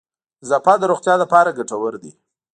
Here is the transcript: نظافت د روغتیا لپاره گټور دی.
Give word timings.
نظافت 0.41 0.77
د 0.79 0.83
روغتیا 0.91 1.15
لپاره 1.23 1.55
گټور 1.57 1.93
دی. 2.03 2.11